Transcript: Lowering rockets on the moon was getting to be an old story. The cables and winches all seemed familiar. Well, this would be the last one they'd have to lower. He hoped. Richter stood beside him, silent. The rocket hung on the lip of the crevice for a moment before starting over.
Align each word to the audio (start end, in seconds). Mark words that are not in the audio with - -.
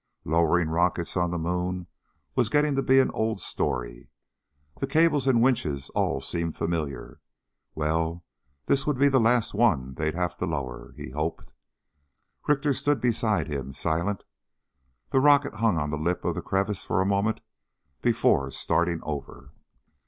Lowering 0.25 0.69
rockets 0.69 1.15
on 1.15 1.29
the 1.29 1.37
moon 1.37 1.85
was 2.33 2.49
getting 2.49 2.73
to 2.73 2.81
be 2.81 2.97
an 2.97 3.11
old 3.11 3.39
story. 3.39 4.09
The 4.79 4.87
cables 4.87 5.27
and 5.27 5.43
winches 5.43 5.91
all 5.91 6.19
seemed 6.19 6.57
familiar. 6.57 7.21
Well, 7.75 8.25
this 8.65 8.87
would 8.87 8.97
be 8.97 9.09
the 9.09 9.19
last 9.19 9.53
one 9.53 9.93
they'd 9.93 10.15
have 10.15 10.37
to 10.37 10.47
lower. 10.47 10.93
He 10.97 11.11
hoped. 11.11 11.51
Richter 12.47 12.73
stood 12.73 12.99
beside 12.99 13.47
him, 13.47 13.71
silent. 13.73 14.23
The 15.09 15.19
rocket 15.19 15.53
hung 15.53 15.77
on 15.77 15.91
the 15.91 15.99
lip 15.99 16.25
of 16.25 16.33
the 16.33 16.41
crevice 16.41 16.83
for 16.83 16.99
a 16.99 17.05
moment 17.05 17.41
before 18.01 18.49
starting 18.49 19.01
over. 19.03 19.51